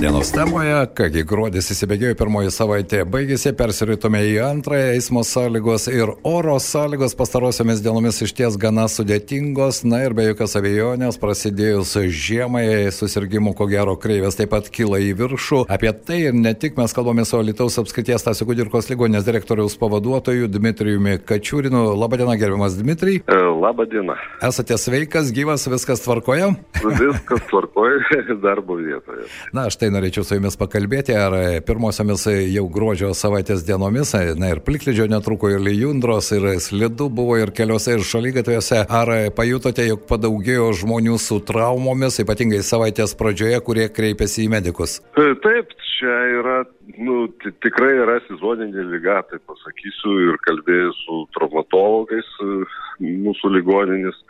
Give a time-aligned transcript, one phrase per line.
[0.00, 6.52] Dienos temoje, kągi gruodis įsibėgėjo pirmoji savaitė, baigėsi, persiritome į antrąją eismo sąlygos ir oro
[6.62, 13.56] sąlygos pastarosiomis dienomis iš ties gana sudėtingos, na ir be jokios abejonės prasidėjus žiemai susirgymų
[13.58, 15.64] ko gero kreivės taip pat kyla į viršų.
[15.66, 20.46] Apie tai ir ne tik mes kalbame su Lietuvos apskrities Tasio Kudirkos ligonės direktoriaus pavaduotoju
[20.46, 21.82] Dmitrijumi Kačiūrinu.
[21.98, 23.24] Labadiena, gerbiamas Dmitrijai.
[23.26, 24.14] E, Labą dieną.
[24.46, 26.54] Esate sveikas, gyvas, viskas tvarkoja?
[26.86, 29.26] Viskas tvarkoja darbo vietoje.
[29.50, 31.34] Na, aš tai norėčiau su jumis pakalbėti, ar
[31.64, 37.52] pirmosiomis jau gruodžio savaitės dienomis, na ir plikledžio netruko ir lijundros, ir slidu buvo ir
[37.56, 44.44] keliuose, ir šalygatviuose, ar pajutote, jog padaugėjo žmonių su traumomis, ypatingai savaitės pradžioje, kurie kreipėsi
[44.44, 44.98] į medikus?
[45.16, 46.58] E, Taip, čia yra,
[47.00, 52.58] nu, ti- tikrai yra sezoninė lyga, tai pasakysiu, ir kalbėjau su traumatologais e,
[53.24, 54.20] mūsų ligoninės,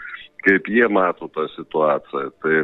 [0.47, 2.29] kaip jie mato tą situaciją.
[2.45, 2.61] Tai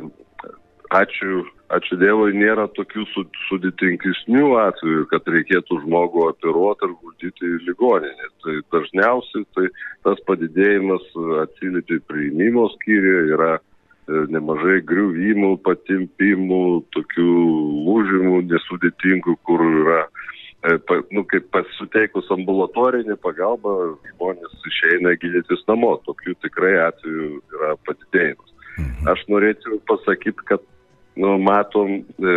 [0.93, 7.61] ačiū, ačiū Dievui, nėra tokių su, sudėtingesnių atvejų, kad reikėtų žmogų operuoti ar guldyti į
[7.69, 8.31] ligoninę.
[8.45, 9.69] Tai dažniausiai tai
[10.05, 11.07] tas padidėjimas
[11.45, 16.65] atsiliepia priimimo skyriuje, yra e, nemažai griuvimų, patimpimų,
[16.97, 17.31] tokių
[17.89, 20.01] lūžimų nesudėtingų, kur yra,
[20.69, 20.77] e,
[21.17, 25.97] nu, kaip pasiteikus ambulatorinį pagalbą, žmonės išeina gydytis namo.
[26.05, 28.51] Tokių tikrai atvejų yra padidėjimas.
[29.07, 30.63] Aš norėčiau pasakyti, kad
[31.21, 32.37] nu, matom e,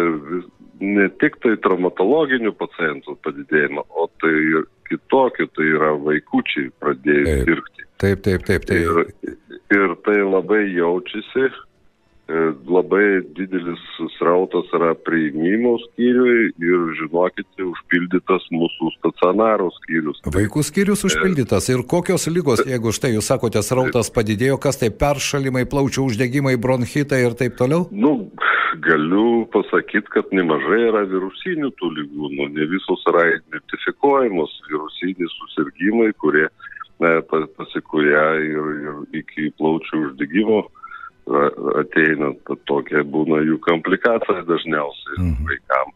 [0.83, 7.87] ne tik tai traumatologinių pacientų padidėjimą, o tai ir kitokių, tai yra vaikučiai pradėjo sirgti.
[7.97, 9.15] Taip, taip, taip, taip.
[9.25, 9.37] Ir,
[9.73, 11.49] ir tai labai jaučiasi,
[12.67, 13.79] labai didelis
[14.17, 20.19] srautas yra priimimo skyriui ir žinokite, užpildytas mūsų stacionaro skyrius.
[20.35, 25.63] Vaikų skyrius užpildytas ir kokios lygos, jeigu štai jūs sakote, srautas padidėjo, kas tai peršalimai,
[25.71, 27.87] plaučių uždegimai, bronchitai ir taip toliau?
[27.95, 28.27] Nu,
[28.83, 36.11] galiu pasakyti, kad nemažai yra virusinių tų lygų, nu, ne visos yra identifikuojamos virusiniai susirgymai,
[36.19, 36.49] kurie
[36.99, 40.65] ne, pa- pasikuria ir, ir iki plaučių uždegimo
[41.81, 42.31] ateina,
[42.69, 45.47] tokia būna jų komplikacija dažniausiai Mhm.
[45.49, 45.95] vaikams.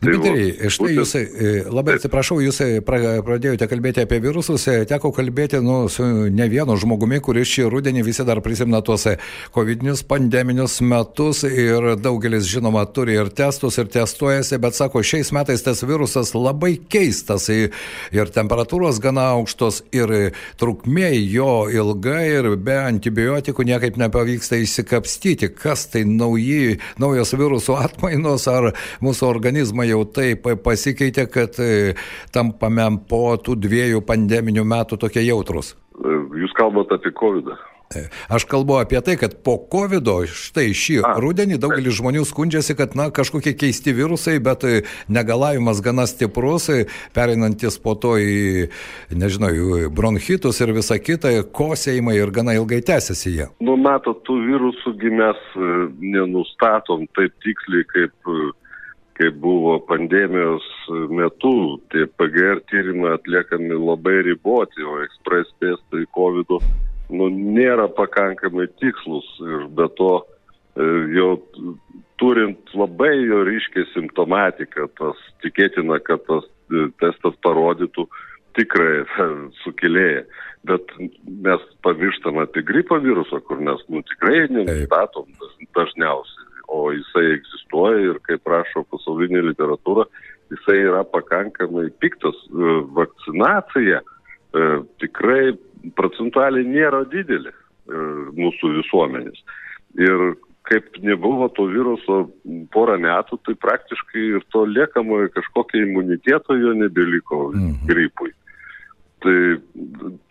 [0.00, 4.84] Tai Dmitrijai, štai jūs, e, labai atsiprašau, jūs e, pra- pradėjote kalbėti apie virusus, e,
[4.88, 9.06] teko kalbėti nu, su ne vienu žmogumi, kuris šį rudenį visi dar prisimena tuos
[9.54, 15.64] covidinius pandeminius metus ir daugelis žinoma turi ir testus ir testuojasi, bet sako, šiais metais
[15.66, 20.14] tas virusas labai keistas ir temperatūros gana aukštos ir
[20.60, 28.46] trukmė jo ilga ir be antibiotikų niekaip nepavyksta įsikapstyti, kas tai nauji, naujos virusų atmainos
[28.50, 28.70] ar
[29.04, 29.30] mūsų
[29.64, 31.94] organizmai jau taip pasikeitė, kad e,
[32.32, 35.76] tampame po tų dviejų pandeminių metų tokie jautrus.
[36.34, 37.46] Jūs kalbate apie COVID.
[37.48, 37.74] -ą.
[37.94, 42.76] E, Aš kalbu apie tai, kad po COVID, štai šį A, rudenį daugelis žmonių skundžiasi,
[42.78, 48.70] kad na, kažkokie keisti virusai, bet e, negalavimas gana stiprus, e, pereinantis po to į,
[49.12, 49.52] nežinau,
[49.94, 53.48] bronchitus ir visą kitą, kosėjimai ir gana ilgai tęsiasi jie.
[53.60, 55.72] Nu, matot, tų virusų mes e,
[56.16, 58.14] nenustatom taip tiksliai, kaip,
[59.18, 60.64] kaip buvo pandemijos
[61.10, 61.80] metu.
[61.92, 66.56] Tie PGR tyrimai atliekami labai riboti, o ekspres testai COVID
[67.14, 70.86] nu, nėra pakankamai tikslus ir be to e,
[71.16, 71.30] jau
[72.20, 78.06] turint labai jo ryškiai simptomatiką, tas tikėtina, kad tas e, testas parodytų
[78.58, 79.04] tikrai
[79.64, 80.24] sukėlėją.
[80.64, 80.94] Bet
[81.44, 86.43] mes pamirštam apie gripo virusą, kur mes nu, tikrai nenustatom daž- dažniausiai,
[86.74, 90.06] o jisai egzistuoja ir kaip rašo pasaulinė literatūra,
[90.52, 92.36] jisai yra pakankamai piktas.
[92.50, 94.64] E, Vakcinacija e,
[95.02, 95.54] tikrai
[95.98, 98.02] procentualiai nėra didelė e,
[98.40, 99.38] mūsų visuomenės.
[100.00, 100.34] Ir
[100.64, 102.22] kaip nebuvo to viruso
[102.72, 107.84] porą metų, tai praktiškai ir to liekamojo kažkokio imuniteto jo nebeliko Mhm.
[107.90, 108.32] gripui.
[109.24, 109.36] Tai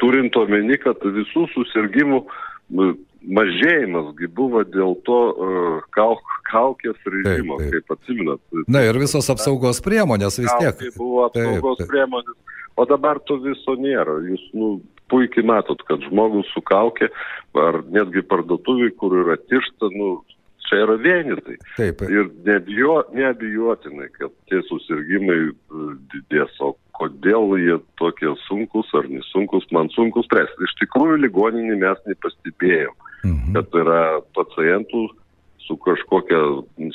[0.01, 2.23] turint omeny, kad visų susirgymų
[3.23, 7.75] mažėjimas gi buvo dėl to uh, kauk, kaukės režimo, taip.
[7.75, 8.41] kaip atsiminat.
[8.67, 10.75] Na ir visos apsaugos priemonės vis tiek.
[10.75, 11.91] Kaukė buvo Taip, apsaugos taip.
[11.93, 14.19] priemonės, o dabar to viso nėra.
[14.27, 14.73] Jūs nu,
[15.13, 17.09] puikiai matot, kad žmogus su kaukė,
[17.59, 20.15] ar netgi parduotuvai, kur yra tiršta, nu,
[20.67, 21.57] čia yra vienetai.
[21.77, 22.01] Taip.
[22.09, 25.53] Ir nebijo, neabijotinai, kad tie susirgymai e,
[26.13, 30.67] didės, o kodėl jie tokie sunkus ar nesunkus, man sunkus spręsti.
[30.67, 33.53] Iš tikrųjų, ligoninį mes nepastebėjom, Mhm.
[33.55, 34.03] kad yra
[34.35, 35.07] pacientų
[35.67, 36.39] su kažkokia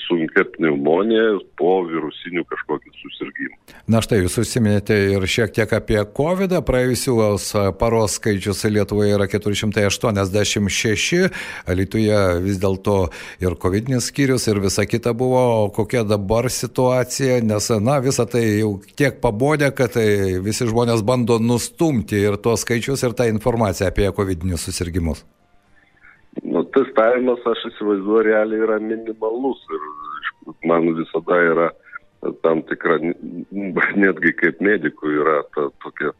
[0.08, 3.54] sunkia pneumonija po virusinių kažkokių susirgymų.
[3.88, 6.52] Na štai, jūs užsiminėte ir šiek tiek apie COVID.
[6.52, 6.60] -ą.
[6.68, 7.46] Praėjusios
[7.80, 11.30] paros skaičius Lietuvoje yra 486,
[11.68, 13.08] Lietuvoje vis dėlto
[13.40, 15.70] ir COVID skyrius ir visa kita buvo.
[15.70, 17.40] Kokia dabar situacija?
[17.42, 22.60] Nes, na, visa tai jau tiek pabodė, kad tai visi žmonės bando nustumti ir tuos
[22.60, 25.24] skaičius ir tą informaciją apie COVID susirgymus.
[26.78, 29.86] Testavimas, aš įsivaizduoju, realiai yra minimalus ir
[30.70, 31.68] man visada yra
[32.44, 32.98] tam tikra,
[33.98, 36.12] netgi kaip medikų yra ta tokia,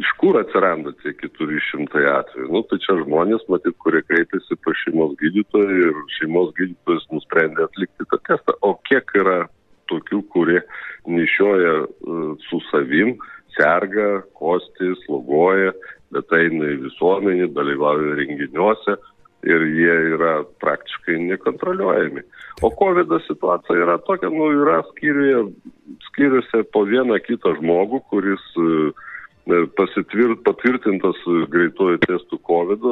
[0.00, 2.48] iš kur atsiranda tie 400 atvejų.
[2.52, 8.08] Nu, tai čia žmonės, matyt, kurie kreipėsi pas šeimos gydytoją ir šeimos gydytojas nusprendė atlikti
[8.10, 8.56] tą testą.
[8.60, 9.44] O kiek yra
[9.92, 10.60] tokių, kurie
[11.08, 13.16] nešioja uh, su savim,
[13.56, 15.72] serga, kosti, slogoja,
[16.14, 18.96] bet eina į visuomenį, dalyvauja renginiuose
[19.44, 22.24] ir jie yra praktiškai nekontroliuojami.
[22.62, 25.42] O COVID situacija yra tokia, nu, yra skyriuje,
[26.08, 31.20] skyriuose po vieną kitą žmogų, kuris e, pasitvirt, patvirtintas
[31.52, 32.88] greitojo testų COVID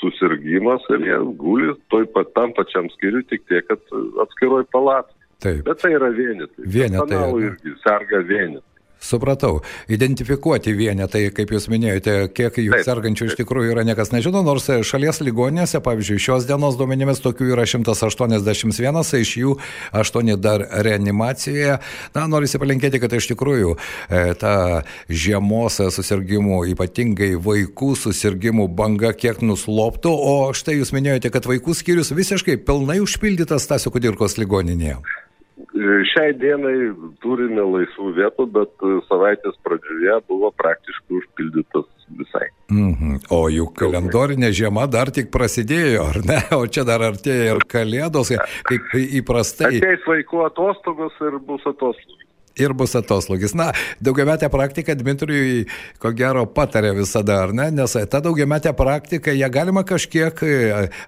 [0.00, 3.80] susirgymas ir jie guli toj pat tam pačiam skyriui, tik tiek, kad
[4.24, 5.10] atskiroj palat.
[5.44, 5.64] Taip.
[5.66, 6.68] Bet tai yra vienetai.
[6.76, 7.24] Vienetai.
[7.42, 8.73] irgi serga vienetai.
[9.04, 9.58] Supratau.
[9.92, 15.20] Identifikuoti vienetai, kaip jūs minėjote, kiek jų sergančių iš tikrųjų yra niekas nežino, nors šalies
[15.20, 19.56] ligoninėse, pavyzdžiui, šios dienos duomenimis tokių yra 181, iš jų
[19.92, 21.76] 8 dar reanimacijoje.
[22.16, 24.54] Na, noriu palinkėti, kad iš tikrųjų e, ta
[25.12, 32.14] žiemos susirgymų, ypatingai vaikų susirgymų banga kiek nusloptų, o štai jūs minėjote, kad vaikų skyrius
[32.16, 35.02] visiškai pilnai užpildytas Stasio Kudirkos ligoninėje.
[35.74, 36.92] Šiai dienai
[37.22, 42.46] turime laisvų vietų, bet savaitės pradžioje buvo praktiškai užpildytas visai.
[42.70, 43.16] Mhm.
[43.34, 46.40] O juk kalendorinė žiema dar tik prasidėjo, ar ne?
[46.60, 48.30] O čia dar artėja ir kalėdos,
[48.68, 49.80] kaip įprastai.
[49.80, 52.23] Ateis vaikų atostogos ir bus atostogos
[52.58, 53.54] ir bus atoslūgis.
[53.58, 53.70] Na,
[54.04, 55.64] daugiametė praktika Dmitrijui,
[56.02, 57.70] ko gero, patarė visada, ar ne?
[57.74, 60.54] Nes ta daugiametė praktika, ją galima kažkiek e,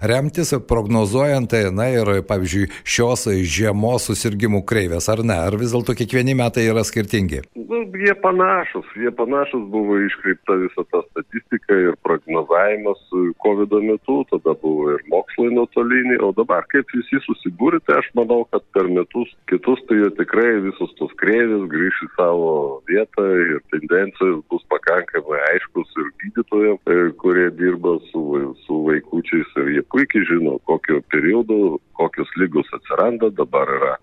[0.02, 5.38] remtis, prognozuojant, e, na ir, pavyzdžiui, šios žiemos susirgymų kreivės, ar ne?
[5.46, 7.44] Ar vis dėlto kiekvieni metai yra skirtingi?
[7.56, 13.02] Nu, jie panašus, jie panašus buvo iškreipta visa ta statistika ir prognozavimas
[13.44, 18.64] COVID metu, tada buvo ir mokslai nuotoliniai, o dabar kaip visi susibūrite, aš manau, kad
[18.74, 24.42] per metus kitus tai tikrai visus tos kreivės moksleivis grįš į savo vietą ir tendencijos
[24.50, 30.58] bus pakankamai aiškus ir gydytojams, e, kurie dirba su, su vaikučiais ir jie puikiai žino,
[30.64, 33.96] kokio periodo, kokios lygos atsiranda, dabar yra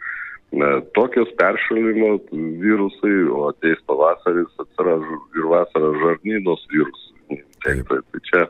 [0.51, 2.19] ne, tokios peršalimo
[2.62, 5.03] virusai, o ateis pavasaris atsiras
[5.35, 7.41] ir vasarą žarnynos virusai.
[7.63, 8.47] Tai, tai, tai čia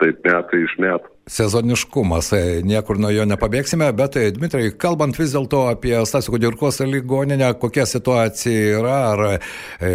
[0.00, 5.34] taip metai iš metų sezoniškumas, e, niekur nuo jo nepabėgsime, bet e, Dmitrai, kalbant vis
[5.34, 9.92] dėlto apie Stasio Kudirkos ligoninę, kokia situacija yra, ar e,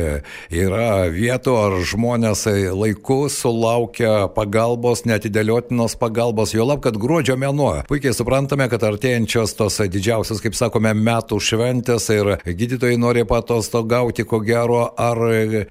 [0.56, 7.74] yra vietų, ar žmonės e, laiku sulaukia pagalbos, netidėliotinos pagalbos, jo lab, kad gruodžio mėnuo.
[7.92, 14.40] Puikiai suprantame, kad artėjančios tos didžiausios, kaip sakome, metų šventės ir gydytojai nori patostogauti, ko
[14.48, 15.20] gero, ar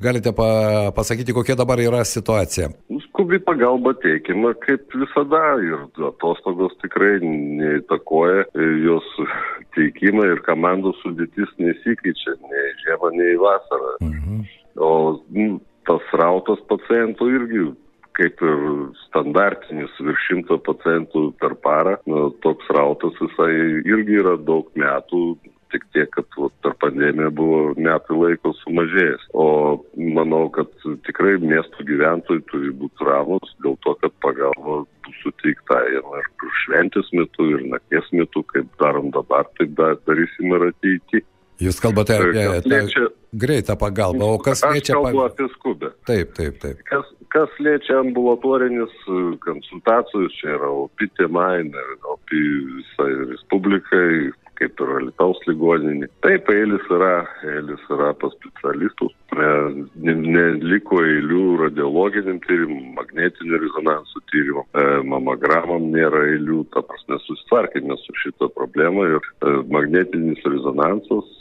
[0.04, 2.68] galite pa pasakyti, kokia dabar yra situacija?
[3.08, 8.44] Skubi pagalba teikima, kaip visada ir atostogos tikrai neįtakoja
[8.84, 9.08] jos
[9.76, 13.96] teikimą ir komandų sudėtis nesikeičia nei žiemą, nei vasarą.
[14.04, 14.44] Mhm.
[14.76, 14.92] O
[15.32, 17.66] nu, tas rautas pacientų irgi
[18.16, 18.62] kaip ir
[19.04, 23.50] standartinis virš šimto pacientų per parą, nu, toks rautas visai
[23.84, 25.20] irgi yra daug metų,
[25.72, 29.28] tik tiek, kad vat, per pandemiją buvo metų laiko sumažėjęs.
[29.34, 29.46] O
[30.18, 30.70] manau, kad
[31.08, 36.28] tikrai miesto gyventojai turi būti ramus dėl to, kad pagalba bus suteikta ir
[36.64, 41.26] šventės metu, ir nakties metu, kaip darom dabar, taip dar darysim ir ateityje.
[41.56, 44.92] Jūs kalbate apie liečia, greitą pagalbą, o kas liečia...
[44.92, 45.92] Aš kalbu apie skubę.
[46.08, 46.82] Taip, taip, taip.
[46.90, 48.92] Kas, kas liečia ambulatorinis
[49.44, 51.46] konsultacijos, čia yra OPI tema,
[52.12, 52.42] OPI
[52.74, 54.10] visai Respublikai,
[54.58, 56.08] kaip ir Alitaus ligoninė.
[56.24, 57.12] Taip, eilis yra,
[57.44, 59.14] eilis yra pas specialistus,
[59.96, 68.16] neliko eilių radiologiniam tyrimam, magnetinių rezonansų tyrimam, e, mamogramam nėra eilių, ta prasme susitvarkėme su
[68.22, 71.32] šito problema ir e, magnetinis rezonansas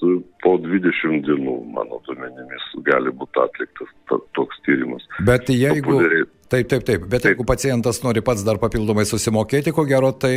[0.43, 3.91] po 20 dienų, mano duomenimis, gali būti atliktas
[4.37, 5.05] toks tyrimas.
[5.25, 5.95] Bet jeigu...
[5.95, 7.05] Populiariai Taip, taip, taip.
[7.09, 7.31] Bet taip.
[7.33, 10.35] jeigu pacientas nori pats dar papildomai susimokėti, ko gero, tai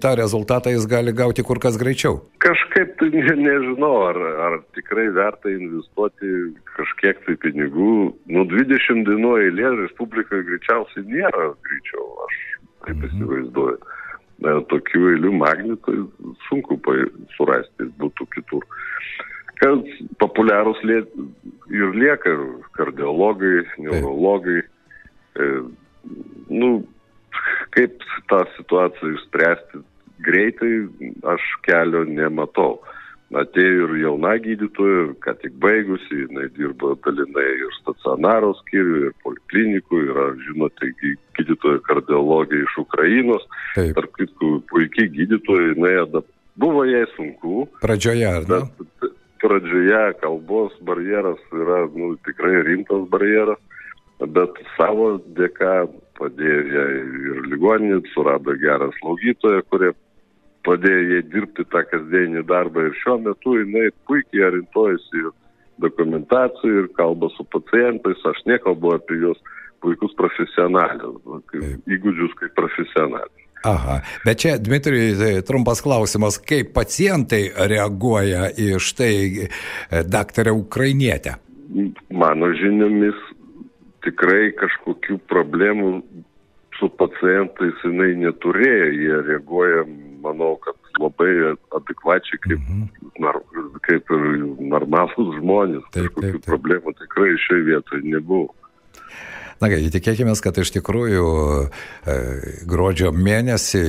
[0.00, 2.22] tą rezultatą jis gali gauti kur kas greičiau.
[2.40, 6.32] Kažkaip tai ne, nežinau, ar, ar tikrai verta investuoti
[6.78, 7.92] kažkiek tai pinigų.
[8.32, 12.40] Nu, 20 dienų eilė Respublikoje greičiausiai nėra greičiau, aš
[12.86, 13.06] taip mhm.
[13.10, 13.78] įsivaizduoju.
[14.40, 15.98] e, tokių eilių magnetų
[16.48, 16.80] sunku
[17.36, 18.64] surasti būtų kitur.
[19.60, 21.02] Kas populiarūs lė...
[21.68, 22.32] ir lieka
[22.80, 24.62] kardiologai, neurologai.
[24.64, 24.79] E,
[26.50, 26.70] nu,
[27.76, 29.82] kaip tą situaciją išspręsti
[30.24, 30.72] greitai,
[31.34, 32.80] aš kelio nematau.
[33.30, 40.00] Atėjo ir jauna gydytoja, ką tik baigusi, jinai dirba dalinai ir stacionaro skyrių, ir poliklinikų,
[40.08, 40.88] yra, žinote,
[41.38, 43.46] gydytoja kardiologija iš Ukrainos.
[43.76, 43.94] Taip.
[44.00, 46.26] Tarp kitų, puikiai gydytoja, jinai adap...
[46.58, 47.68] buvo jai sunku.
[47.78, 48.60] Pradžioje, ar ne?
[49.40, 53.62] Pradžioje kalbos barjeras yra nu, tikrai rimtas barjeras,
[54.28, 55.88] bet savo dėka
[56.20, 56.88] padėjo jai
[57.32, 59.92] ir ligoninė, surado gerą slaugytoją, kurie
[60.66, 62.88] padėjo jai dirbti tą kasdienį darbą.
[62.88, 65.30] Ir šiuo metu jinai puikiai orientuojasi ir
[65.80, 69.40] dokumentacijų ir kalba su pacientais, aš nekalbu apie jos
[69.80, 71.22] puikus profesionalius,
[71.88, 73.46] įgūdžius kaip profesionalius.
[73.64, 79.48] Aha, bet čia, Dmitrijai, tai trumpas klausimas, kaip pacientai reaguoja į štai e,
[80.08, 81.36] daktarę Ukrainietę?
[82.08, 83.20] Mano žiniomis
[84.04, 85.92] tikrai kažkokių problemų
[86.78, 89.82] su pacientais jinai neturėjo, jie reaguoja,
[90.24, 91.30] manau, kad labai
[91.76, 93.10] adekvačiai kaip, mhm.
[93.24, 93.40] nar,
[93.86, 94.24] kaip ir
[94.72, 95.84] normalus žmonės.
[95.90, 96.48] Taip, kažkokių taip, taip.
[96.48, 98.54] problemų tikrai šioje vietoje nebuvo.
[99.60, 101.24] Na, tikėkime, kad iš tikrųjų
[102.08, 102.14] e,
[102.64, 103.80] gruodžio mėnesį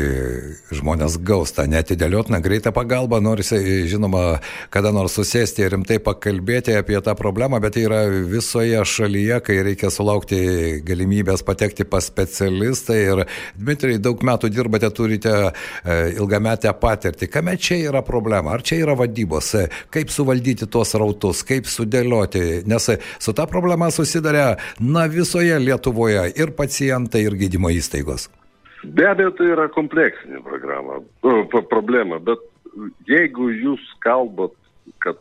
[0.75, 3.54] žmonės gaus tą netidėliotiną greitą pagalbą, nors,
[3.88, 4.42] žinoma,
[4.74, 9.62] kada nors susėsti ir rimtai pakalbėti apie tą problemą, bet tai yra visoje šalyje, kai
[9.70, 10.42] reikia sulaukti
[10.84, 13.00] galimybės patekti pas specialistą.
[13.00, 13.24] Ir,
[13.56, 15.51] Dmitrijai, daug metų dirbate, turite e,
[16.18, 17.32] ilgametę patirtį.
[17.32, 18.58] Kame čia yra problema?
[18.58, 19.54] Ar čia yra vadybos?
[19.96, 21.46] Kaip suvaldyti tuos rautus?
[21.48, 22.66] Kaip sudėlioti?
[22.68, 22.92] Nes
[23.24, 28.30] su ta problema susidarė, na, visoje Lietuvoje ir pacientai, ir gydymo įstaigos?
[28.82, 30.98] Be abejo, tai yra kompleksinė programa,
[31.70, 32.41] problema, bet
[33.10, 34.56] jeigu jūs kalbat,
[35.03, 35.20] kad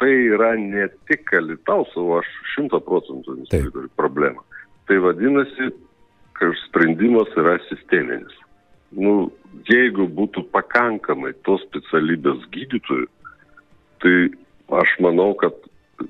[0.00, 4.42] tai yra ne tik Alitaus, o aš šimta procentų įsivaizduoju problemą,
[4.90, 5.70] tai vadinasi,
[6.36, 8.34] kad sprendimas yra sisteminis.
[8.96, 9.30] Nu,
[9.70, 13.06] jeigu būtų pakankamai tos specialybės gydytojų,
[14.02, 14.16] tai
[14.82, 15.56] aš manau, kad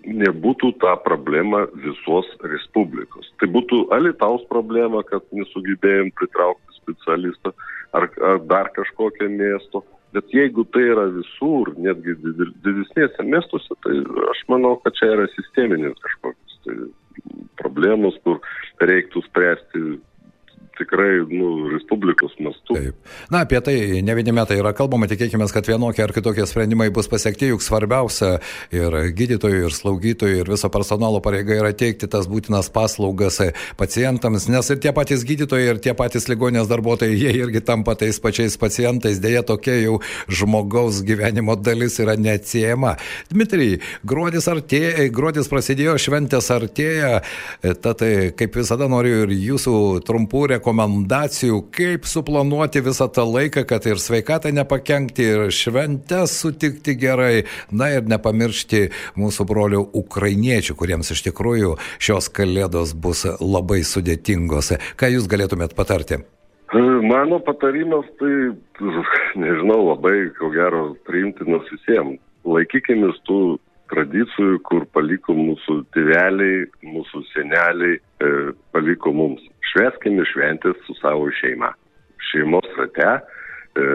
[0.06, 3.28] nebūtų ta problema visos Respublikos.
[3.40, 7.52] Tai būtų Alitaus problema, kad nesugebėjom pritraukti specialistą
[7.96, 9.84] ar, ar dar kažkokią miesto.
[10.16, 13.98] Bet jeigu tai yra visur, netgi didesnėse miestuose, tai
[14.30, 16.76] aš manau, kad čia yra sisteminės kažkokios tai
[17.60, 18.40] problemos, kur
[18.80, 19.82] reiktų spręsti
[20.78, 22.76] tikrai, nu, Respublikos mastu.
[22.76, 22.94] Taip.
[23.32, 27.08] Na, apie tai ne vieni metai yra kalbama, tikėkime, kad vienokie ar kitokie sprendimai bus
[27.10, 28.36] pasiekti, juk svarbiausia
[28.74, 33.40] ir gydytojų, ir slaugytojų, ir viso personalo pareiga yra teikti tas būtinas paslaugas
[33.80, 38.20] pacientams, nes ir tie patys gydytojai, ir tie patys ligonės darbuotojai, jie irgi tampa tais
[38.22, 42.96] pačiais pacientais, dėja tokia jau žmogaus gyvenimo dalis yra neatsiejama.
[43.32, 47.22] Dmitrijai, gruodis artėja, gruodis prasidėjo, šventės artėja,
[47.84, 48.04] tad
[48.36, 54.00] kaip visada noriu ir jūsų trumpų rekomendacijų rekomendacijų, kaip suplanuoti visą tą laiką, kad ir
[54.02, 61.76] sveikatą nepakenkti, ir šventę sutikti gerai, na ir nepamiršti mūsų brolių ukrainiečių, kuriems iš tikrųjų
[62.02, 64.74] šios kalėdos bus labai sudėtingos.
[64.98, 66.24] Ką jūs galėtumėt patarti?
[66.74, 68.50] Mano patarimas tai,
[69.38, 72.18] nežinau, labai, ko gero, priimtinas visiems.
[72.46, 73.58] Laikykime tų
[73.92, 78.30] tradicijų, kur paliko mūsų tėveliai, mūsų seneliai, e,
[78.74, 79.42] paliko mums.
[79.72, 81.72] Šveskime šventės su savo šeima.
[82.30, 83.10] Šeimos rate,
[83.76, 83.88] e,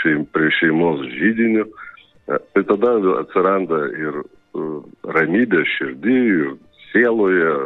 [0.00, 1.64] šeim, prie šeimos žydinių.
[1.64, 4.68] E, tai tada atsiranda ir e,
[5.16, 6.54] ramybė širdį, ir
[6.92, 7.56] sieloje,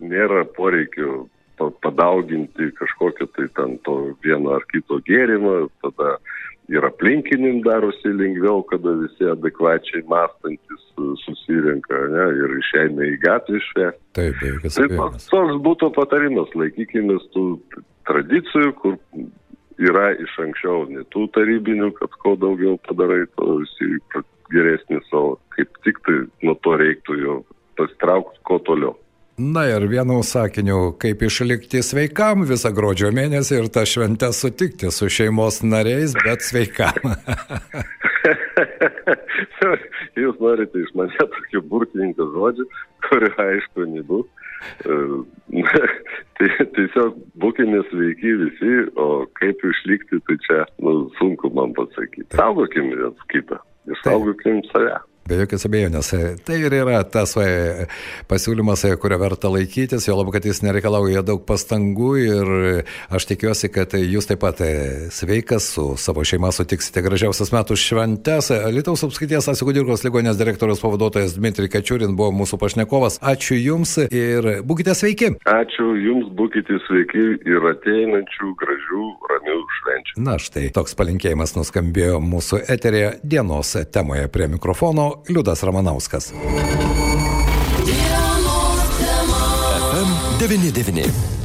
[0.00, 1.26] nėra poreikio
[1.84, 6.16] padauginti kažkokio tai ten to vieno ar kito gėrimo, tada
[6.70, 13.60] ir aplinkinim darosi lengviau, kada visi adekvačiai mąstantis e, susirinka ne, ir išeina į gatvę
[13.66, 14.02] švęsti.
[14.18, 17.46] Taip, taip, tai toks, toks būtų patarimas, laikykime tų
[18.08, 18.98] tradicijų, kur
[19.80, 24.00] yra iš anksčiau, ne tų tarybinių, kad kuo daugiau padarai, to visi
[24.54, 27.36] geresnį savo, kaip tik tai nuo to reiktų jo
[27.80, 28.94] pasitraukti kuo toliau.
[29.40, 35.08] Na ir vienu sakiniu, kaip išlikti sveikam visą gruodžio mėnesį ir tą šventę sutikti su
[35.08, 37.00] šeimos nariais, bet sveikam.
[40.20, 42.64] Jūs norite iš mane tokių burtininkų žodžių,
[43.08, 44.28] kurių aišku nebus.
[46.36, 52.28] tai tiesiog būkime sveiki visi, o kaip išlikti, tai čia nu, sunku man pasakyti.
[52.36, 53.56] Saugokime vienas kitą
[53.88, 55.00] ir saugokim save.
[55.28, 56.10] Be jokios abejonės.
[56.46, 57.86] Tai ir yra tas e,
[58.30, 62.50] pasiūlymas, e, kurio verta laikytis, jo labu, kad jis nereikalauja daug pastangų ir
[63.12, 64.72] aš tikiuosi, kad jūs taip pat e,
[65.14, 68.50] sveikas su savo šeima sutiksite gražiausias metų šventes.
[68.72, 73.20] Lietuvos apskaities Asikudirkos ligonės direktorius pavaduotojas Dmitri Kačiurin buvo mūsų pašnekovas.
[73.20, 75.34] Ačiū Jums ir būkite sveiki.
[75.52, 80.18] Ačiū Jums, būkite sveiki ir ateinančių gražių, ramių švenčių.
[80.26, 86.32] Na štai, toks palinkėjimas nuskambėjo mūsų eterėje dienos temoje prie mikrofono Liudas Ramanauskas.
[87.84, 89.40] Dienos tema.
[90.38, 91.39] FM 99.